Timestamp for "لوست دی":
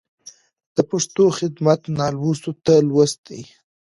2.89-3.41